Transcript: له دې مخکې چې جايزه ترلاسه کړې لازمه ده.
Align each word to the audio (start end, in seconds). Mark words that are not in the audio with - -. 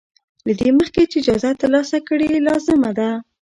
له 0.47 0.53
دې 0.59 0.69
مخکې 0.79 1.01
چې 1.11 1.17
جايزه 1.27 1.51
ترلاسه 1.61 1.97
کړې 2.07 2.29
لازمه 2.47 2.91
ده. 2.97 3.09